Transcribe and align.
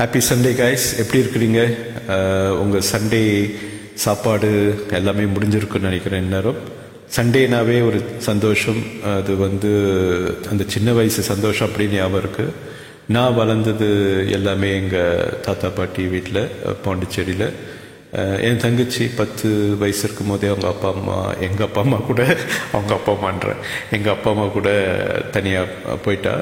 Happy 0.00 0.20
Sunday 0.28 0.50
guys 0.56 0.86
எப்படி 1.02 1.18
இருக்கிறீங்க? 1.20 1.60
உங்கள் 2.62 2.82
சண்டே 2.90 3.20
சாப்பாடு 4.02 4.50
எல்லாமே 4.98 5.24
முடிஞ்சிருக்குன்னு 5.34 5.88
நினைக்கிறேன் 5.88 6.22
இந்நேரம் 6.24 6.58
சண்டேனாவே 7.16 7.76
ஒரு 7.86 8.00
சந்தோஷம். 8.26 8.80
அது 9.12 9.34
வந்து 9.44 9.70
அந்த 10.50 10.64
சின்ன 10.74 10.92
வயசு 10.98 11.24
சந்தோஷம் 11.30 11.68
அப்படின்னு 11.68 11.98
ஞாபகம் 12.00 12.22
இருக்கு. 12.22 12.46
நான் 13.16 13.38
வளர்ந்தது 13.40 13.88
எல்லாமே 14.38 14.70
எங்கள் 14.80 15.32
தாத்தா 15.46 15.70
பாட்டி 15.78 16.04
வீட்டில் 16.14 16.42
பாண்டிச்சேரியில். 16.86 17.48
என் 18.48 18.60
தங்கச்சி 18.64 19.04
பத்து 19.18 19.48
வயசு 19.80 20.02
இருக்கும் 20.06 20.30
போதே 20.32 20.48
அவங்க 20.52 20.68
அப்பா 20.72 20.88
அம்மா 20.96 21.16
எங்கள் 21.46 21.66
அப்பா 21.66 21.80
அம்மா 21.86 21.98
கூட 22.10 22.22
அவங்க 22.72 22.92
அப்பா 22.96 23.12
அம்மான்ற 23.16 23.48
எங்கள் 23.96 24.14
அப்பா 24.14 24.30
அம்மா 24.34 24.46
கூட 24.54 24.70
தனியாக 25.34 25.96
போயிட்டா. 26.04 26.34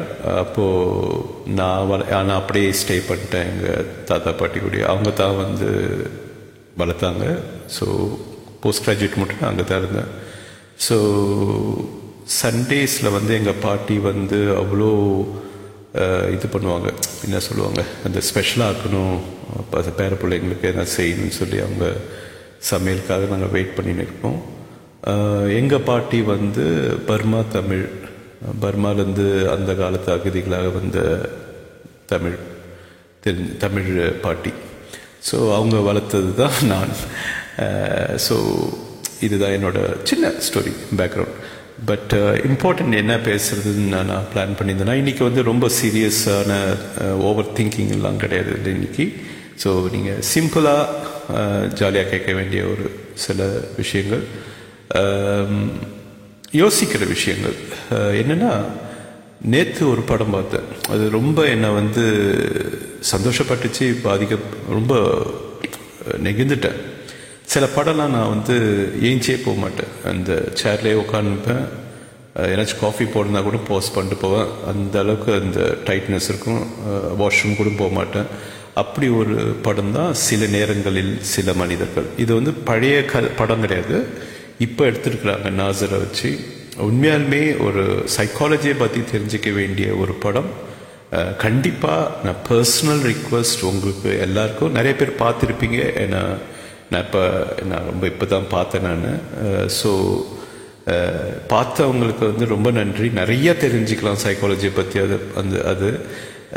அப்போது 0.42 1.24
நான் 1.60 1.88
வள 1.90 2.04
நான் 2.10 2.38
அப்படியே 2.40 2.68
ஸ்டே 2.82 2.98
பண்ணிட்டேன். 3.08 3.50
எங்கள் 3.52 3.90
தாத்தா 4.10 4.32
பாட்டி 4.42 4.60
கூட 4.66 4.84
அவங்க 4.92 5.12
தான் 5.22 5.40
வந்து 5.42 5.70
வளர்த்தாங்க. 6.82 7.26
ஸோ 7.78 7.86
போஸ்ட் 8.62 8.84
கிராஜுவேட் 8.86 9.20
மட்டும் 9.22 9.42
நான் 9.42 9.52
அங்கே 9.52 9.66
தான் 9.70 9.82
இருந்தேன். 9.84 10.10
ஸோ 10.86 10.96
சண்டேஸில் 12.42 13.14
வந்து 13.18 13.32
எங்கள் 13.40 13.62
பாட்டி 13.66 13.96
வந்து 14.10 14.38
அவ்வளோ 14.62 14.90
இது 16.36 16.46
பண்ணுவாங்க. 16.52 16.88
என்ன 17.26 17.38
சொல்லுவாங்க? 17.48 17.82
அந்த 18.06 18.18
ஸ்பெஷலாக 18.28 18.72
இருக்கணும். 18.72 19.18
பேர 19.98 20.12
பிள்ளைங்களுக்கு 20.22 20.68
எதனா 20.70 20.86
செய்யணும்னு 20.96 21.38
சொல்லி 21.40 21.58
அவங்க 21.58 21.86
சமையலுக்காக 22.70 23.28
நாங்கள் 23.30 23.50
வெயிட் 23.50 23.76
பண்ணின்னு 23.76 24.06
இருப்போம் 24.06 24.40
எங்கள் 25.48 25.80
பாட்டி 25.80 26.22
வந்து 26.22 26.64
பர்மா 27.06 27.44
தமிழ் 27.52 27.84
பர்மாலேருந்து 28.60 29.48
அந்த 29.48 29.74
காலத்து 29.74 30.12
அகதிகளாக 30.14 30.72
வந்த 30.72 31.28
தமிழ் 32.06 32.38
தெரிஞ்ச 33.26 33.56
தமிழ் 33.56 33.90
பாட்டி. 34.20 34.52
ஸோ 35.30 35.36
அவங்க 35.54 35.76
வளர்த்தது 35.78 36.34
தான் 36.34 36.66
நான் 36.66 36.92
ஸோ 38.28 38.36
இதுதான் 39.20 39.50
என்னோட 39.50 39.78
சின்ன 40.02 40.32
ஸ்டோரி 40.46 40.72
பேக்ரவுண்ட் 40.96 41.38
பட் 41.84 42.12
இம்பார்ட்டன்ட் 42.48 42.96
என்ன 42.96 43.16
பேசுறதுன்னு 43.16 43.88
நான் 43.94 44.06
நான் 44.06 44.26
பிளான் 44.34 44.56
பண்ணியிருந்தேன்னா 44.58 44.98
இன்றைக்கி 45.02 45.22
வந்து 45.22 45.42
ரொம்ப 45.42 45.68
சீரியஸான 45.82 46.52
ஓவர் 47.28 47.52
திங்கிங் 47.56 47.90
எல்லாம் 47.90 48.16
கிடையாது 48.16 48.52
இல்லை 48.52 48.72
இன்னைக்கு. 48.72 49.06
ஸோ 49.62 49.70
நீங்கள் 49.94 50.22
சிம்பிளாக 50.32 51.72
ஜாலியாக 51.80 52.10
கேட்க 52.12 52.30
வேண்டிய 52.38 52.62
ஒரு 52.72 52.86
சில 53.24 53.48
விஷயங்கள். 53.80 54.24
யோசிக்கிற 56.62 57.02
விஷயங்கள். 57.12 57.56
என்னென்னா 58.22 58.50
நேற்று 59.52 59.82
ஒரு 59.92 60.02
படம் 60.10 60.34
பார்த்தேன். 60.34 60.68
அது 60.94 61.04
ரொம்ப 61.18 61.38
என்னை 61.54 61.70
வந்து 61.80 62.04
சந்தோஷப்பட்டுச்சு 63.12 63.86
பாதிக்க 64.04 64.36
ரொம்ப 64.76 64.92
நெகிழ்ந்துட்டேன். 66.26 66.78
சில 67.52 67.64
படம்லாம் 67.76 68.14
நான் 68.16 68.32
வந்து 68.34 68.54
ஏஞ்சே 69.08 69.34
போக 69.44 69.56
மாட்டேன். 69.64 69.92
அந்த 70.12 70.30
சேர்லேயே 70.60 71.00
உட்காந்துப்பேன் 71.04 71.64
ஏதாச்சும் 72.52 72.82
காஃபி 72.84 73.04
போடனா 73.14 73.40
கூட 73.46 73.58
போஸ்ட் 73.68 73.94
பண்ணிட்டு 73.96 74.16
போவேன். 74.22 74.48
அந்த 74.70 74.94
அளவுக்கு 75.02 75.30
அந்த 75.40 75.60
டைட்னஸ் 75.88 76.28
இருக்கும். 76.32 76.62
வாஷ்ரூம் 77.20 77.58
கூட 77.60 77.70
போக 77.82 77.90
மாட்டேன். 77.98 78.28
அப்படி 78.82 79.06
ஒரு 79.20 79.36
படம் 79.66 79.92
தான் 79.96 80.12
சில 80.26 80.46
நேரங்களில் 80.56 81.12
சில 81.34 81.48
மனிதர்கள். 81.62 82.08
இது 82.22 82.30
வந்து 82.38 82.52
பழைய 82.68 82.96
க 83.12 83.20
படம் 83.40 83.62
கிடையாது. 83.64 83.98
இப்போ 84.66 84.82
எடுத்திருக்கிறாங்க 84.90 85.50
நாசரை 85.60 85.98
வச்சு. 86.04 86.30
உண்மையாலுமே 86.86 87.42
ஒரு 87.66 87.82
சைக்காலஜியை 88.16 88.76
பற்றி 88.82 89.00
தெரிஞ்சுக்க 89.12 89.50
வேண்டிய 89.60 89.88
ஒரு 90.02 90.14
படம். 90.24 90.50
கண்டிப்பாக 91.44 92.10
நான் 92.24 92.40
பர்சனல் 92.50 93.02
ரிக்வஸ்ட் 93.12 93.62
உங்களுக்கு 93.70 94.10
எல்லாருக்கும். 94.26 94.76
நிறைய 94.78 94.94
பேர் 95.00 95.20
பார்த்துருப்பீங்க. 95.24 95.80
ஏன்னா 96.04 96.22
நான் 96.90 97.04
இப்போ 97.06 97.22
நான் 97.70 97.88
ரொம்ப 97.90 98.04
இப்போ 98.12 98.26
தான் 98.34 98.52
பார்த்தேன் 98.56 98.86
நான். 98.88 99.06
ஸோ 99.80 99.90
பார்த்தவங்களுக்கு 101.52 102.24
வந்து 102.30 102.46
ரொம்ப 102.54 102.68
நன்றி. 102.80 103.06
நிறைய 103.20 103.50
தெரிஞ்சுக்கலாம் 103.64 104.22
சைக்காலஜியை 104.24 104.72
பற்றி 104.80 104.98
அது 105.04 105.16
அந்த 105.42 105.56
அது. 105.72 105.90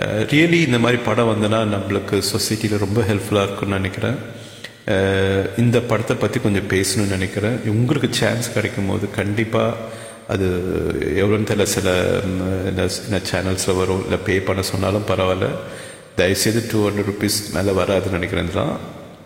Uh, 0.01 0.19
ரியலி 0.31 0.57
இந்த 0.65 0.77
மாதிரி 0.81 0.97
படம் 1.05 1.29
வந்தனா 1.29 1.59
நம்மளுக்கு 1.73 2.15
சொசைட்டியில் 2.31 2.81
ரொம்ப 2.83 2.99
ஹெல்ப்ஃபுல்லாக 3.07 3.45
இருக்கும்னு 3.47 3.77
நினைக்கிறேன். 3.79 4.17
Uh, 4.93 5.39
இந்த 5.63 5.77
படத்தை 5.91 6.15
பற்றி 6.23 6.39
கொஞ்சம் 6.43 6.67
பேசணும்னு 6.73 7.15
நினைக்கிறேன். 7.17 7.55
உங்களுக்கு 7.73 8.09
சான்ஸ் 8.19 8.51
கிடைக்கும் 8.55 8.89
போது 8.91 9.07
கண்டிப்பாக 9.17 9.79
அது 10.33 10.47
எவ்வளோன்னு 11.21 11.49
தெரியல. 11.51 11.67
சில 11.75 11.95
என்ன 12.69 12.87
என்ன 13.07 13.21
சேனல்ஸில் 13.31 13.79
வரும். 13.81 14.03
இல்லை 14.05 14.19
பே 14.29 14.37
பண்ண 14.49 14.67
சொன்னாலும் 14.71 15.09
பரவாயில்ல. 15.11 15.49
தயவுசெய்து 16.21 16.63
டூ 16.71 16.79
ஹண்ட்ரட் 16.87 17.11
ருபீஸ் 17.11 17.39
மேலே 17.57 17.73
வராதுன்னு 17.81 18.17
நினைக்கிறேன் 18.19 18.55
தான் 18.59 18.73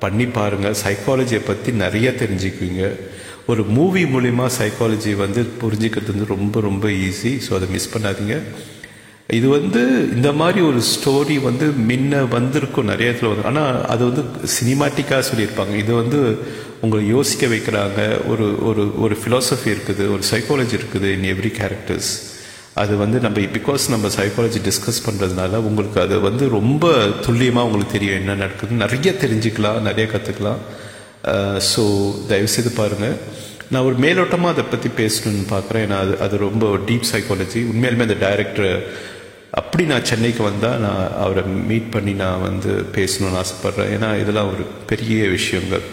பண்ணி 0.06 0.28
பாருங்கள் 0.40 0.82
சைக்காலஜியை 0.86 1.44
பற்றி 1.52 1.72
நிறைய 1.86 2.10
தெரிஞ்சுக்குவீங்க. 2.22 2.84
ஒரு 3.54 3.64
மூவி 3.78 4.04
மூலிமா 4.16 4.46
சைக்காலஜி 4.62 5.14
வந்து 5.26 5.44
புரிஞ்சுக்கிறது 5.64 6.14
வந்து 6.16 6.34
ரொம்ப 6.36 6.62
ரொம்ப 6.70 6.88
ஈஸி 7.08 7.34
ஸோ 7.48 7.54
அதை 7.60 7.68
மிஸ் 7.78 7.94
பண்ணாதீங்க. 7.96 8.38
இது 9.38 9.48
வந்து 9.58 9.82
இந்த 10.16 10.30
மாதிரி 10.40 10.60
ஒரு 10.70 10.80
ஸ்டோரி 10.94 11.36
வந்து 11.48 11.66
முன்ன 11.90 12.22
வந்திருக்கும் 12.36 12.90
நிறைய 12.92 13.12
இடத்துல 13.12 13.30
வந்து 13.32 13.48
ஆனால் 13.50 13.78
அது 13.94 14.04
வந்து 14.10 14.24
சினிமாட்டிக்காக 14.58 15.22
சொல்லியிருப்பாங்க. 15.30 15.74
இது 15.84 15.92
வந்து 16.02 16.20
உங்களை 16.84 17.02
யோசிக்க 17.16 17.48
வைக்கிறாங்க. 17.54 18.00
ஒரு 18.32 18.48
ஒரு 18.70 18.84
ஒரு 19.04 19.16
ஃபிலாசபி 19.22 19.70
இருக்குது 19.76 20.06
ஒரு 20.16 20.24
சைக்காலஜி 20.32 20.76
இருக்குது 20.80 21.10
இன் 21.18 21.28
எவ்ரி 21.34 21.52
கேரக்டர்ஸ் 21.60 22.12
அது 22.82 22.94
வந்து 23.04 23.18
நம்ம 23.26 23.40
பிகாஸ் 23.56 23.84
நம்ம 23.94 24.10
சைக்காலஜி 24.18 24.60
டிஸ்கஸ் 24.68 25.06
பண்ணுறதுனால 25.08 25.60
உங்களுக்கு 25.70 25.98
அது 26.04 26.18
வந்து 26.28 26.44
ரொம்ப 26.58 26.92
துல்லியமாக 27.26 27.68
உங்களுக்கு 27.68 27.96
தெரியும் 27.98 28.20
என்ன 28.22 28.36
நடக்குது 28.44 28.82
நிறைய 28.84 29.12
தெரிஞ்சுக்கலாம் 29.24 29.80
நிறைய 29.90 30.06
கற்றுக்கலாம் 30.14 30.62
ஸோ 31.72 31.84
தயவுசெய்து 32.30 32.72
பாருங்கள் 32.82 33.18
நான் 33.74 33.88
ஒரு 33.90 33.98
மேலோட்டமாக 34.06 34.54
அதை 34.54 34.64
பற்றி 34.66 34.90
பேசணும்னு 35.02 35.46
பார்க்குறேன். 35.56 35.84
ஏன்னா 35.86 35.98
அது 36.04 36.14
அது 36.26 36.36
ரொம்ப 36.48 36.66
டீப் 36.88 37.10
சைக்காலஜி 37.12 37.60
உண்மையிலுமே 37.72 38.06
அந்த 38.08 38.18
டைரக்டர் 38.26 38.72
அப்படி 39.60 39.84
நான் 39.92 40.08
சென்னைக்கு 40.10 40.42
வந்தால் 40.50 40.82
நான் 40.86 41.02
அவரை 41.24 41.44
மீட் 41.70 41.90
பண்ணி 41.96 42.14
நான் 42.22 42.46
வந்து 42.50 42.72
பேசணும்னு 42.98 43.40
ஆசைப்பட்றேன். 43.42 43.92
ஏன்னா 43.96 44.10
இதெல்லாம் 44.22 44.52
ஒரு 44.54 44.64
பெரிய 44.92 45.28
விஷயங்கள். 45.38 45.86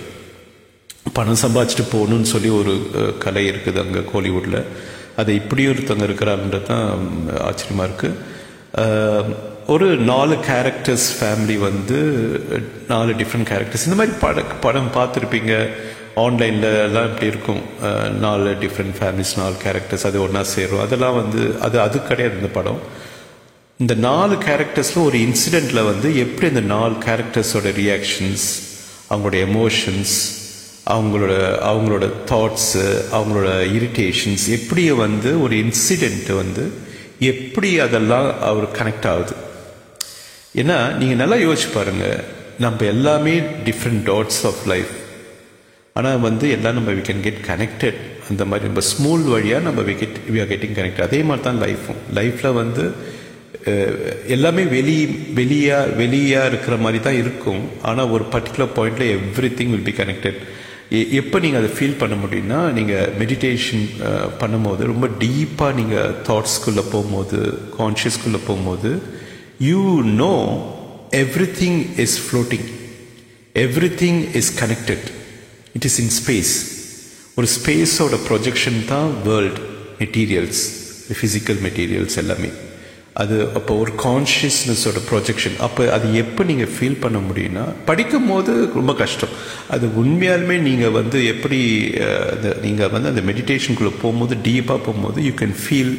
பணம் 1.17 1.43
சம்பாதிச்சுட்டு 1.43 1.87
போகணும்னு 1.95 2.29
சொல்லி 2.35 2.51
ஒரு 2.61 2.75
கலை 3.25 3.45
இருக்குது 3.51 3.81
அங்கே 3.85 4.03
கோலிவுட்டில் 4.13 4.61
அது 5.21 5.31
இப்படியும் 5.41 5.73
ஒருத்தவங்க 5.73 6.07
இருக்கிறாங்கன்றது 6.09 6.69
தான் 6.73 6.89
ஆச்சரியமாக 7.49 7.89
இருக்குது 7.89 9.47
ஒரு 9.75 9.87
நாலு 10.11 10.35
கேரக்டர்ஸ் 10.51 11.07
ஃபேமிலி 11.17 11.57
வந்து 11.69 11.99
நாலு 12.93 13.11
டிஃப்ரெண்ட் 13.21 13.49
கேரக்டர்ஸ் 13.51 13.87
இந்த 13.89 13.99
மாதிரி 14.01 14.15
பட 14.23 14.45
படம் 14.67 14.95
பார்த்துருப்பீங்க. 14.99 15.55
ஆன்லைனில் 16.25 16.69
எல்லாம் 16.87 17.09
இப்படி 17.11 17.29
இருக்கும். 17.33 17.61
நாலு 18.27 18.53
டிஃப்ரெண்ட் 18.63 18.97
ஃபேமிலிஸ் 19.01 19.35
நாலு 19.41 19.57
கேரக்டர்ஸ் 19.65 20.07
அது 20.11 20.23
ஒன்றா 20.27 20.43
சேரும். 20.55 20.85
அதெல்லாம் 20.87 21.19
வந்து 21.21 21.43
அது 21.67 21.77
அது 21.87 21.99
கிடையாது 22.11 22.41
இந்த 22.41 22.53
படம். 22.59 22.81
இந்த 23.81 23.94
நாலு 24.05 24.34
கேரக்டர்ஸில் 24.43 25.05
ஒரு 25.05 25.19
இன்சிடெண்ட்டில் 25.27 25.84
வந்து 25.84 26.09
எப்படி 26.16 26.47
இந்த 26.49 26.65
நாலு 26.71 26.94
கேரக்டர்ஸோட 27.05 27.69
ரியாக்ஷன்ஸ் 27.78 28.47
அவங்களோட 29.11 29.37
எமோஷன்ஸ் 29.49 30.15
அவங்களோட 30.87 31.34
அவங்களோட 31.69 32.05
தாட்ஸு 32.31 32.84
அவங்களோட 33.12 33.49
இரிட்டேஷன்ஸ் 33.77 34.44
எப்படி 34.50 34.84
வந்து 35.00 35.31
ஒரு 35.43 35.55
இன்சிடெண்ட்டு 35.65 36.34
வந்து 36.34 36.65
எப்படி 37.25 37.71
அதெல்லாம் 37.78 38.39
அவர் 38.43 38.66
கனெக்ட் 38.72 39.09
ஆகுது? 39.09 39.34
ஏன்னா 40.55 40.78
நீங்கள் 40.99 41.16
நல்லா 41.16 41.37
யோசிச்சு 41.45 41.71
பாருங்க 41.72 42.05
நம்ம 42.59 42.84
எல்லாமே 42.87 43.34
டிஃப்ரெண்ட் 43.65 44.03
டாட்ஸ் 44.06 44.41
ஆஃப் 44.47 44.62
லைஃப் 44.66 44.95
ஆனால் 45.97 46.21
வந்து 46.21 46.47
எல்லாம் 46.50 46.75
நம்ம 46.75 46.91
வி 46.93 47.03
கேன் 47.03 47.22
கெட் 47.22 47.43
கனெக்டட் 47.47 48.00
அந்த 48.28 48.45
மாதிரி 48.45 48.66
நம்ம 48.69 48.81
ஸ்மூல் 48.89 49.22
வழியாக 49.28 49.62
நம்ம 49.62 49.83
we 49.83 49.95
get 49.97 50.19
we 50.31 50.41
are 50.41 50.50
getting 50.50 50.77
connect 50.77 51.03
அதே 51.03 51.22
மாதிரி 51.22 51.45
தான் 51.45 51.60
லைஃப்பும் 51.62 52.00
லைஃப்பில் 52.15 52.53
வந்து 52.55 52.84
எல்லாமே 54.34 54.62
வெளி 54.77 54.97
வெளியாக 55.39 55.95
வெளியாக 56.03 56.51
இருக்கிற 56.51 56.77
மாதிரி 56.84 56.99
தான் 57.06 57.19
இருக்கும். 57.23 57.63
ஆனால் 57.89 58.10
ஒரு 58.15 58.25
பர்டிகுலர் 58.34 58.75
பாயிண்ட்ல 58.78 59.07
every 59.19 59.51
thing 59.59 59.72
will 59.75 59.89
be 59.91 59.95
connected 60.01 60.41
எப்போ 61.21 61.37
நீங்கள் 61.45 61.60
அதை 61.60 61.71
ஃபீல் 61.77 61.98
பண்ண 62.03 62.15
முடியும்னா 62.22 62.59
நீங்கள் 62.77 63.10
மெடிடேஷன் 63.21 63.83
பண்ணும்போது 64.42 64.83
ரொம்ப 64.92 65.07
டீப்பாக 65.22 65.77
நீங்கள் 65.81 66.15
தாட்ஸ்குள்ளே 66.28 66.84
போகும்போது 66.92 67.39
கான்ஷியஸ்குள்ளே 67.78 68.41
போகும்போது 68.47 68.91
you 69.71 69.83
know 70.22 70.33
everything 71.60 71.81
is 72.04 72.16
floating 72.27 72.69
everything 74.04 74.21
is 74.41 74.51
connected 74.63 75.07
it 75.78 75.89
is 75.91 75.98
in 76.04 76.13
space 76.21 76.54
ஒரு 77.41 77.48
ஸ்பேஸோட 77.59 78.16
ப்ரொஜெக்ஷன் 78.28 78.81
தான் 78.92 79.10
வேர்ல்ட் 79.28 79.60
மெட்டீரியல்ஸ் 80.01 80.63
ஃபிசிக்கல் 81.19 81.60
மெட்டீரியல்ஸ் 81.66 82.16
எல்லாமே. 82.22 82.51
அது 83.22 83.36
அப்போ 83.59 83.72
ஒரு 83.82 83.92
கான்ஷியஸ்னஸோட 84.04 84.98
ப்ரொஜெக்ஷன் 85.10 85.56
அப்போ 85.66 85.82
அது 85.97 86.06
எப்போ 86.22 86.42
நீங்கள் 86.50 86.72
ஃபீல் 86.74 87.00
பண்ண 87.04 87.18
முடியும்னா 87.28 87.65
படிக்கும் 87.88 88.28
போது 88.30 88.53
ரொம்ப 88.78 88.92
கஷ்டம். 89.03 89.32
அது 89.74 89.86
உண்மையாலுமே 90.03 90.56
நீங்கள் 90.68 90.94
வந்து 90.98 91.20
எப்படி 91.32 91.60
அந்த 92.34 92.48
நீங்கள் 92.66 92.92
வந்து 92.94 93.12
அந்த 93.12 93.24
மெடிடேஷனுக்குள்ளே 93.30 93.94
போகும்போது 94.03 94.36
டீப்பாக 94.48 94.80
போகும்போது 94.86 95.20
யூ 95.28 95.32
கேன் 95.42 95.56
ஃபீல் 95.62 95.94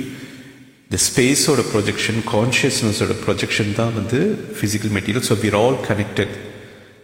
இந்த 0.88 1.00
ஸ்பேஸோட 1.08 1.64
ப்ரொஜெக்ஷன் 1.74 2.22
கான்ஷியஸ்னஸோட 2.36 3.16
ப்ரொஜெக்ஷன் 3.26 3.74
தான் 3.80 3.96
வந்து 4.00 4.20
physical 4.60 4.94
material 4.98 5.28
so 5.32 5.38
we're 5.46 5.58
all 5.64 5.80
connected 5.90 6.36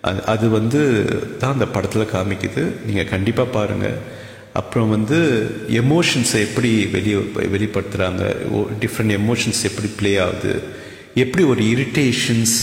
அது 0.09 0.21
அது 0.33 0.45
வந்து 0.59 0.81
தான் 1.41 1.53
அந்த 1.56 1.67
படத்தில் 1.75 2.12
காமிக்குது. 2.15 2.63
நீங்கள் 2.88 3.12
கண்டிப்பாக 3.13 3.53
பாருங்கள் 3.57 3.97
அப்புறம் 4.56 4.90
வந்து 4.90 5.18
எமோஷன்ஸை 5.75 6.40
எப்படி 6.42 6.69
வெளியே 6.88 7.18
வெளிப்படுத்துகிறாங்க 7.54 8.24
டிஃப்ரெண்ட் 8.80 9.16
எமோஷன்ஸ் 9.18 9.62
எப்படி 9.63 9.88
ப்ளே 9.98 10.18
ஆகுது? 10.18 10.54
எப்படி 11.16 11.44
ஒரு 11.46 11.63
இரிட்டேஷன்ஸ் 11.74 12.56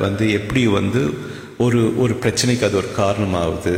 வந்து 0.00 0.32
எப்படி 0.32 0.66
வந்து 0.72 1.02
ஒரு 1.58 1.80
ஒரு 1.98 2.14
பிரச்சனைக்கு 2.22 2.64
அது 2.64 2.76
ஒரு 2.76 2.90
காரணமாகுது? 2.96 3.74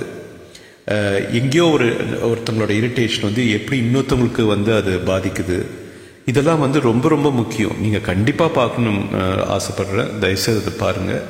எங்கேயோ 1.32 1.66
ஒரு 1.68 1.86
ஒருத்தவங்களோட 2.28 2.72
இரிட்டேஷன் 2.78 3.22
வந்து 3.22 3.50
எப்படி 3.50 3.76
இன்னொருத்தவங்களுக்கு 3.80 4.44
வந்து 4.46 4.74
அது 4.74 4.92
பாதிக்குது? 5.06 5.58
இதெல்லாம் 6.26 6.58
வந்து 6.58 6.80
ரொம்ப 6.80 7.08
ரொம்ப 7.08 7.30
முக்கியம். 7.32 7.76
நீங்கள் 7.80 8.08
கண்டிப்பாக 8.08 8.52
பார்க்கணும் 8.52 9.00
அஹ், 9.14 9.44
ஆசைப்படுறேன். 9.50 10.10
தயவுசெய்து 10.20 10.62
அதை 10.62 10.74
பாருங்கள் 10.78 11.22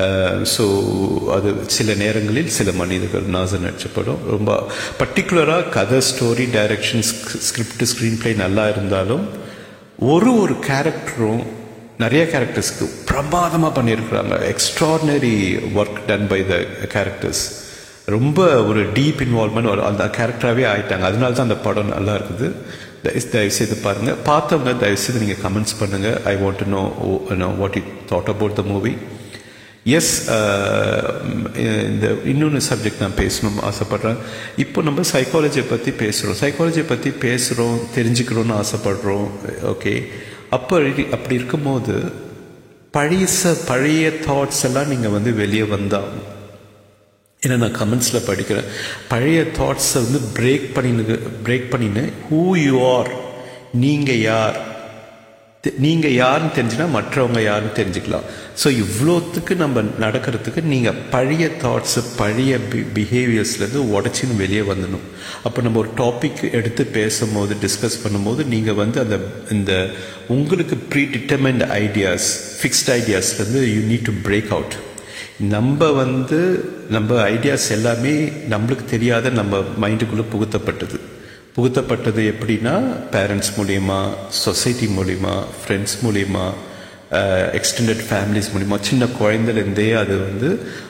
Uh, 0.00 0.36
ஸோ 0.52 0.64
அது 1.34 1.48
சில 1.74 1.94
நேரங்களில் 2.02 2.46
சில 2.58 2.70
மனிதர்கள் 2.80 3.26
நாசர் 3.34 3.62
நடிச்சப்படும் 3.64 4.22
ரொம்ப 4.34 4.50
பர்டிகுலராக 5.00 5.66
கதை 5.74 5.98
story 6.08 6.46
direction 6.54 7.04
script 7.48 7.84
screen 7.90 8.16
play 8.22 8.30
நல்லா 8.42 8.64
இருந்தாலும் 8.72 9.24
ஒரு 10.12 10.30
ஒரு 10.44 10.54
கேரக்டரும் 10.68 11.42
நிறைய 12.04 12.22
கேரக்டர்ஸ்க்கு 12.32 12.88
பிரமாதமாக 13.10 13.72
பண்ணியிருக்கிறாங்க. 13.78 14.34
Extraordinary 14.52 15.34
work 15.80 16.00
done 16.08 16.26
by 16.32 16.40
the 16.52 16.56
characters 16.96 17.44
ரொம்ப 18.16 18.48
ஒரு 18.70 18.82
டீப் 18.98 19.22
இன்வால்மெண்ட் 19.28 19.72
ஒரு 19.74 19.84
அந்த 19.90 20.06
கேரக்டராகவே 20.18 20.66
ஆயிட்டாங்க. 20.72 21.06
அதனால 21.10 21.32
தான் 21.38 21.48
அந்த 21.48 21.60
படம் 21.68 21.94
நல்லா 21.96 22.14
இருக்குது. 22.20 22.48
தயவு 23.06 23.28
தயவுசெய்து 23.34 23.76
பாருங்கள் 23.86 24.20
பார்த்தவங்க 24.30 24.72
தயவுசெய்து 24.84 25.22
நீங்கள் 25.24 25.42
கமெண்ட்ஸ் 25.46 25.80
பண்ணுங்கள் 25.82 26.18
I 26.32 26.36
want 26.42 26.62
to 26.62 26.68
know 26.76 26.82
know 27.44 27.50
what 27.62 27.76
you 27.80 27.84
thought 28.12 28.32
about 28.34 28.60
the 28.60 28.64
movie 28.72 28.94
S 29.84 30.30
uh, 30.30 31.26
இந்த 31.66 32.14
இன்னொன்று 32.24 32.74
சப்ஜெக்ட் 32.74 33.00
நான் 33.00 33.16
பேசணும் 33.16 33.72
ஆசைப்பட்றேன். 33.72 34.16
இப்போ 34.56 34.82
நம்ம 34.82 35.00
சைக்காலஜியை 35.00 35.64
பற்றி 35.70 35.90
பேசுகிறோம் 35.90 36.36
சைக்காலஜியை 36.40 36.84
பற்றி 36.86 37.10
பேசுகிறோம் 37.10 37.80
தெரிஞ்சுக்கணும்னு 37.96 38.64
ஆசைப்படுறோம். 38.64 39.30
ஓகே 39.64 40.08
அப்போ 40.50 40.82
அப்படி 41.10 41.34
இருக்கும்போது 41.34 42.12
பழைய 42.90 43.26
பழைய 43.66 44.08
தாட்ஸ் 44.08 44.64
எல்லாம் 44.64 44.88
நீங்கள் 44.88 45.10
வந்து 45.10 45.34
வெளியே 45.34 45.62
வந்தால் 45.62 46.08
ஏன்னா 47.46 47.56
நான் 47.56 47.76
கமெண்ட்ஸில் 47.76 48.26
படிக்கிறேன். 48.26 48.64
பழைய 49.08 49.40
தாட்ஸை 49.40 49.94
வந்து 49.94 50.18
பிரேக் 50.18 50.70
பண்ணினு 50.74 51.20
பிரேக் 51.44 51.68
பண்ணின்னு 51.70 52.12
ஹூ 52.30 52.50
யூ 52.50 52.96
ஆர் 52.96 53.10
நீங்கள் 53.72 54.20
யார் 54.20 54.70
தெ- 55.66 56.10
யாருன்னு 56.12 56.52
தெரிஞ்சுனா 56.56 56.86
மற்றவங்க 56.94 57.42
யாருன்னு 57.42 57.72
தெரிஞ்சுக்கலாம். 57.76 58.22
ஸோ 58.60 58.68
இவ்வளோத்துக்கு 58.82 59.54
நம்ம 59.56 59.82
நடக்கிறதுக்கு 60.00 60.62
நீங்கள் 60.62 60.98
பழைய 61.10 61.44
தாட்ஸு 61.62 62.00
பழைய 62.16 62.58
பி 62.70 62.80
பிஹேவியர்ஸ்லேருந்து 62.96 63.82
உடச்சின்னு 63.94 64.36
வெளியே 64.36 64.60
வந்துடணும். 64.60 65.06
அப்போ 65.42 65.62
நம்ம 65.62 65.78
ஒரு 65.78 65.90
டாபிக் 65.96 66.42
எடுத்து 66.50 66.84
பேசும்போது 66.98 67.56
டிஸ்கஸ் 67.64 68.00
பண்ணும்போது 68.04 68.44
நீங்கள் 68.46 68.74
வந்து 68.74 69.00
அந்த 69.00 69.18
இந்த 69.50 69.90
உங்களுக்கு 70.36 70.76
pre 70.76 71.02
determinant 71.02 71.64
ideas 71.84 72.28
fixed 72.60 72.90
ஐடியாஸ்லேருந்து 72.98 73.62
you 73.74 73.80
need 73.92 74.08
to 74.08 74.14
break 74.28 74.52
out 74.56 74.76
நம்ம 75.38 75.90
வந்து 75.92 76.40
நம்ம 76.88 77.28
ஐடியாஸ் 77.28 77.68
எல்லாமே 77.70 78.14
நம்மளுக்கு 78.54 78.84
தெரியாத 78.94 79.30
நம்ம 79.30 79.62
மைண்டுக்குள்ளே 79.80 80.24
புகுத்தப்பட்டது. 80.32 80.98
புகுத்தப்பட்டது 81.56 82.22
எப்படின்னா 82.32 82.74
பேரண்ட்ஸ் 83.12 83.50
மூலியமாக 83.56 84.12
சொசைட்டி 84.28 84.86
மூலியமாக 84.86 85.40
ஃப்ரெண்ட்ஸ் 85.62 85.96
மூலியமாக 86.04 86.52
எக்ஸ்டெண்டட் 87.58 88.02
ஃபேமிலிஸ் 88.08 88.50
மூலிமா 88.54 88.76
சின்ன 88.80 89.08
குழந்தைலேருந்தே 89.18 89.88
அது 89.94 90.14
வந்து 90.18 90.48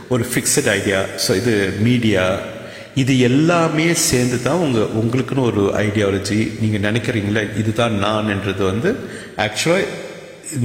ஒரு 0.09 0.25
ஃபிக்ஸட் 0.31 0.71
ஐடியா 0.71 1.01
ஸோ 1.27 1.35
இது 1.37 1.55
மீடியா 1.81 2.25
இது 2.95 3.13
எல்லாமே 3.21 3.89
சேர்ந்து 4.07 4.39
தான் 4.43 4.59
உங்கள் 4.59 4.91
உங்களுக்குன்னு 5.01 5.49
ஒரு 5.51 5.63
ஐடியாலஜி 5.83 6.41
நீங்கள் 6.61 6.85
நினைக்கிறீங்களே 6.89 7.45
இதுதான் 7.57 7.95
நான்ன்றது 7.99 8.65
வந்து 8.65 8.91
ஆக்சுவலாக 9.39 9.87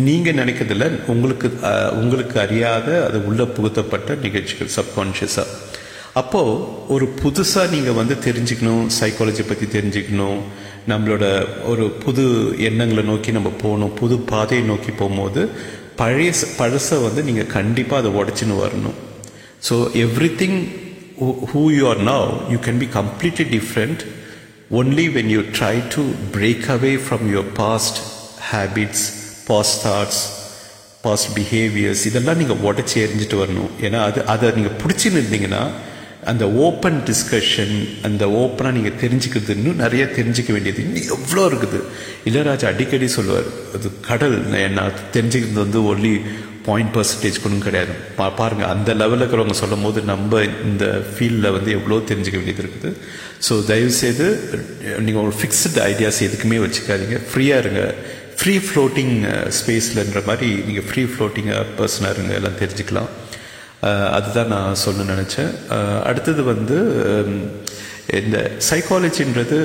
நீங்கள் 0.04 0.38
நினைக்கிறதில்ல 0.38 0.86
உங்களுக்கு 1.08 1.48
உங்களுக்கு 2.02 2.38
அறியாத 2.40 2.88
அது 3.04 3.18
உள்ளே 3.26 3.46
புகுத்தப்பட்ட 3.56 4.16
நிகழ்ச்சிகள் 4.22 4.76
சப்கான்ஷியஸாக 4.78 5.54
அப்போது 6.14 6.54
ஒரு 6.88 7.06
புதுசாக 7.22 7.72
நீங்கள் 7.72 7.94
வந்து 7.94 8.16
தெரிஞ்சுக்கணும் 8.28 8.86
சைக்காலஜி 9.00 9.44
பற்றி 9.44 9.66
தெரிஞ்சுக்கணும் 9.68 10.40
நம்மளோட 10.92 11.26
ஒரு 11.72 11.86
புது 12.04 12.24
எண்ணங்களை 12.68 13.04
நோக்கி 13.10 13.32
நம்ம 13.38 13.50
போகணும் 13.64 13.94
புது 14.00 14.16
பாதையை 14.32 14.64
நோக்கி 14.68 14.92
போகும்போது 15.00 15.42
பழைய 16.02 16.30
பழசை 16.60 16.98
வந்து 17.06 17.22
நீங்கள் 17.30 17.54
கண்டிப்பாக 17.56 18.02
அதை 18.02 18.12
உடச்சின்னு 18.20 18.56
வரணும். 18.66 18.98
So 19.68 19.76
everything 20.42 20.60
who 21.52 21.62
you 21.78 21.84
are 21.92 22.02
now 22.12 22.30
you 22.54 22.58
can 22.68 22.82
be 22.84 22.90
completely 23.00 23.46
different 23.56 24.04
only 24.80 25.06
when 25.18 25.32
you 25.36 25.42
try 25.58 25.76
to 25.96 26.04
break 26.36 26.68
away 26.76 26.94
from 27.06 27.26
your 27.34 27.52
past 27.62 28.00
habits 28.52 29.06
past 29.50 29.80
thoughts 29.88 30.22
past 31.06 31.30
behaviours 31.38 32.06
இதெல்லாம் 32.12 32.40
நீங்கள் 32.44 32.64
உடச்சி 32.70 32.98
எரிஞ்சிட்டு 33.06 33.38
வரணும். 33.44 33.72
ஏன்னா 33.88 34.00
அது 34.10 34.20
அதை 34.34 34.52
நீங்கள் 34.58 34.78
பிடிச்சின்னு 34.84 35.20
இருந்தீங்கன்னா 35.22 35.64
அந்த 36.28 36.52
ஓப்பன் 36.52 37.04
டிஸ்கஷன் 37.06 37.88
அந்த 38.04 38.26
ஓப்பனாக 38.26 38.72
நீங்கள் 38.72 38.92
தெரிஞ்சுக்கிறது 38.92 39.50
இன்னும் 39.50 39.76
நிறைய 39.76 40.06
தெரிஞ்சுக்க 40.06 40.52
வேண்டியது 40.52 40.84
இன்னும் 40.84 41.04
எவ்வளோ 41.10 41.56
இருக்குது. 41.56 41.82
இளையராஜா 42.26 42.66
அடிக்கடி 42.66 43.08
சொல்லுவார் 43.08 43.44
அது 43.76 44.00
கடல். 44.00 44.40
நான் 44.46 44.92
தெரிஞ்சுக்கிறது 45.14 45.54
வந்து 45.54 45.96
ஒன்லி 45.96 46.22
பாயிண்ட் 46.66 46.96
பர்சன்டேஜ் 46.96 47.42
கொண்டும் 47.42 47.62
கிடையாது. 47.62 47.92
பா- 48.18 48.62
அந்த 48.62 48.94
லெவலில் 48.94 49.24
இருக்கிறவங்க 49.24 49.52
சொல்லும் 49.52 49.82
போது 49.82 50.02
நம்ம 50.02 50.44
இந்த 50.64 50.86
ஃபீல்டில் 50.86 51.52
வந்து 51.52 51.72
எவ்வளோ 51.72 52.02
தெரிஞ்சுக்க 52.08 52.32
வேண்டியது 52.32 52.64
இருக்குது. 52.64 52.94
ஸோ 53.50 53.66
தயவுசெய்து 53.66 54.40
நீங்கள் 55.00 55.24
ஒரு 55.24 55.34
ஃபிக்ஸ்டு 55.42 55.78
ஐடியாஸ் 55.78 56.22
எதுக்குமே 56.22 56.58
வச்சுக்காதீங்க. 56.58 57.22
ஃப்ரீயாக 57.34 57.60
இருங்க. 57.60 57.94
ஃப்ரீ 58.38 58.58
ஃப்ளோட்டிங் 58.58 59.52
ஸ்பேஸ்லன்ற 59.66 60.26
மாதிரி 60.26 60.52
நீங்கள் 60.52 60.84
ஃப்ரீ 60.84 61.04
ஃப்ளோட்டிங்காக 61.04 61.66
பர்சனாக 61.78 62.12
இருங்க 62.12 62.34
எல்லாம் 62.34 62.58
தெரிஞ்சுக்கலாம். 62.60 63.17
அதுதான் 63.86 64.48
நான் 64.48 64.76
சொல்ல 64.76 65.04
நினச்சேன். 65.04 65.52
அடுத்தது 66.04 66.44
வந்து 66.44 66.78
இந்த 68.22 68.52
சைக்காலஜின்றது 68.70 69.60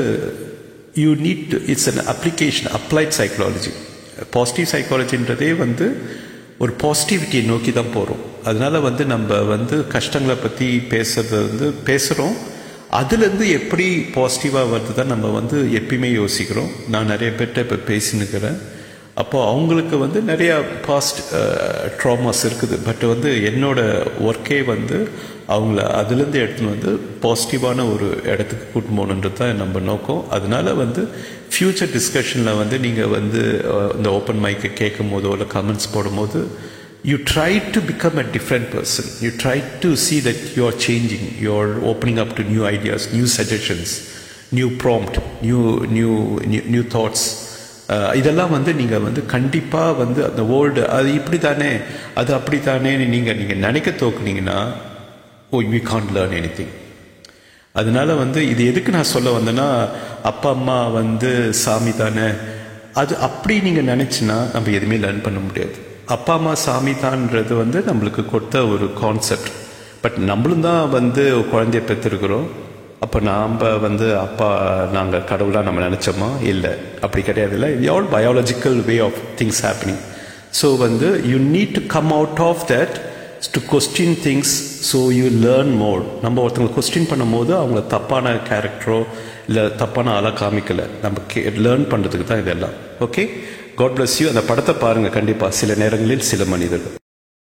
you 0.94 1.10
need 1.14 1.44
to 1.48 1.58
it's 1.66 1.88
an 1.92 2.04
application 2.14 2.70
applied 2.78 3.16
psychology 3.20 3.72
positive 4.30 4.68
சைக்காலஜின்றதே 4.74 5.56
வந்து 5.56 5.86
ஒரு 6.58 6.72
பாசிட்டிவிட்டியை 6.82 7.44
நோக்கி 7.44 7.72
தான் 7.72 7.94
போகிறோம் 7.94 8.20
அதனால் 8.44 8.80
வந்து 8.80 9.04
நம்ம 9.04 9.38
வந்து 9.54 9.86
கஷ்டங்களை 9.86 10.36
பற்றி 10.36 10.68
பேசுறது 10.90 11.38
வந்து 11.48 11.72
பேசுகிறோம் 11.86 12.36
அதுலேருந்து 13.00 13.46
எப்படி 13.50 13.86
பாசிட்டிவாக 14.14 14.70
வருது 14.72 14.94
தான் 14.94 15.12
நம்ம 15.14 15.26
வந்து 15.28 15.58
எப்பயுமே 15.80 16.10
யோசிக்கிறோம். 16.12 16.70
நான் 16.88 17.06
நிறைய 17.06 17.32
பேர்கிட்ட 17.38 17.58
இப்போ 17.58 17.78
பேசினுக்கிறேன் 17.92 18.58
அப்போ 19.20 19.38
அவங்களுக்கு 19.48 19.96
வந்து 20.02 20.18
நிறையா 20.30 20.54
பாஸ்ட் 20.86 21.20
ட்ராமாஸ் 22.00 22.44
இருக்குது 22.48 22.76
பட் 22.86 23.04
வந்து 23.10 23.30
என்னோடய 23.50 24.12
ஒர்க்கே 24.28 24.58
வந்து 24.64 24.98
அவங்கள 25.54 25.80
அதுலேருந்து 25.98 26.40
எடுத்துன்னு 26.44 26.74
வந்து 26.76 26.92
பாசிட்டிவான 27.24 27.84
ஒரு 27.94 28.08
இடத்துக்கு 28.32 28.66
கூட்டு 28.74 28.92
போகணுன்றது 28.98 29.38
தான் 29.40 29.60
நம்ம 29.62 29.80
நோக்கம் 29.90 30.22
அதனால 30.36 30.74
வந்து 30.74 31.02
ஃப்யூச்சர் 31.54 31.92
டிஸ்கஷனில் 31.96 32.58
வந்து 32.60 32.76
நீங்கள் 32.86 33.12
வந்து 33.18 33.42
uh, 33.72 33.88
இந்த 33.96 34.08
ஓப்பன் 34.18 34.42
மைக்கை 34.44 34.70
கேட்கும் 34.82 35.12
போதோ 35.14 35.32
இல்லை 35.36 35.48
கமெண்ட்ஸ் 35.56 35.92
போடும்போது 35.96 36.40
you 37.04 37.18
try 37.18 37.58
to 37.58 37.80
become 37.80 38.16
a 38.18 38.22
different 38.22 38.70
person. 38.70 39.04
You 39.20 39.32
try 39.32 39.60
to 39.80 39.96
see 39.96 40.20
that 40.20 40.56
you 40.56 40.66
are 40.66 40.72
changing. 40.72 41.36
You 41.36 41.54
are 41.54 41.80
opening 41.82 42.18
up 42.18 42.36
to 42.36 42.44
new 42.44 42.64
ideas, 42.64 43.12
new 43.12 43.26
suggestions, 43.26 43.88
new 44.52 44.76
prompt, 44.76 45.18
new 45.42 45.62
new 45.88 46.38
new, 46.46 46.62
new 46.76 46.84
thoughts. 46.84 47.22
இதெல்லாம் 48.20 48.54
வந்து 48.56 48.72
நீங்கள் 48.80 49.04
வந்து 49.06 49.20
கண்டிப்பாக 49.34 49.98
வந்து 50.02 50.20
அந்த 50.28 50.42
world 50.52 50.84
அது 50.98 51.08
இப்படி 51.20 51.38
தானே 51.48 51.70
அது 52.20 52.30
அப்படி 52.38 52.60
தானே 52.60 52.92
நீங்கள் 53.14 53.38
நீங்கள் 53.40 53.64
நினைக்க 53.66 53.90
தோக்குனீங்கன்னா 54.02 54.58
oh 55.54 55.60
we 55.74 55.80
Khan 55.90 56.14
learn 56.16 56.38
any 56.40 56.52
thing 56.58 56.74
அதனால 57.80 58.14
வந்து 58.14 58.40
இது 58.52 58.62
எதுக்கு 58.70 58.90
நான் 58.96 59.12
சொல்ல 59.12 59.28
வந்தேன்னா 59.36 59.68
அப்பா 60.30 60.48
அம்மா 60.56 60.78
வந்து 60.98 61.30
சாமி 61.60 61.92
தானே. 62.00 62.26
அது 63.00 63.12
அப்படி 63.26 63.54
நீங்கள் 63.66 63.88
நினச்சின்னா 63.92 64.36
நம்ம 64.54 64.72
எதுவுமே 64.78 64.96
லேர்ன் 65.04 65.22
பண்ண 65.26 65.38
முடியாது. 65.46 65.76
அப்பா 66.14 66.32
அம்மா 66.38 66.52
சாமி 66.64 66.92
தான்றது 67.04 67.52
வந்து 67.62 67.78
நம்மளுக்கு 67.88 68.22
கொடுத்த 68.32 68.64
ஒரு 68.72 68.86
கான்செப்ட் 69.02 69.50
பட் 70.02 70.18
நம்மளும் 70.30 70.66
தான் 70.68 70.82
வந்து 70.96 71.24
குழந்தைய 71.52 71.82
பெற்றிருக்கிறோம். 71.90 72.46
அப்போ 73.04 73.18
நாம் 73.28 73.54
வந்து 73.84 74.06
அப்பா 74.24 74.48
நாங்கள் 74.96 75.24
கடவுளாக 75.30 75.66
நம்ம 75.68 75.80
நினச்சோமா? 75.86 76.28
இல்லை. 76.52 76.72
அப்படி 77.04 77.22
கிடையாது 77.28 77.54
இல்லை 77.56 77.70
all 77.94 78.10
biological 78.16 78.78
way 78.88 78.96
of 79.06 79.18
things 79.40 79.62
happening 79.66 80.02
so 80.60 80.68
வந்து 80.84 81.08
you 81.30 81.38
need 81.54 81.74
to 81.78 81.82
come 81.96 82.12
out 82.18 82.42
of 82.50 82.62
that 82.72 82.94
to 83.54 83.60
question 83.72 84.16
things 84.26 84.54
so 84.90 84.98
you 85.18 85.26
learn 85.46 85.74
more 85.82 86.02
நம்ம 86.24 86.42
ஒருத்தவங்க 86.44 86.74
கொஸ்டின் 86.78 87.10
பண்ணும்போது 87.12 87.52
அவங்க 87.62 87.82
தப்பான 87.94 88.34
கேரக்டரோ 88.50 89.00
இல்லை 89.50 89.64
தப்பான 89.82 90.12
ஆளாக 90.18 90.34
காமிக்கலை. 90.42 90.86
நம்ம 91.04 91.26
கே 91.32 91.42
லேர்ன் 91.66 91.86
பண்ணுறதுக்கு 91.92 92.26
தான் 92.32 92.42
இதெல்லாம். 92.44 92.76
ஓகே 93.06 93.24
காட் 93.80 93.96
பிளஸ் 93.98 94.18
யூ 94.22 94.28
அந்த 94.34 94.44
படத்தை 94.50 94.74
பாருங்கள் 94.86 95.16
கண்டிப்பாக 95.18 95.58
சில 95.60 95.74
நேரங்களில் 95.84 96.28
சில 96.32 96.44
மனிதர்கள். 96.54 96.96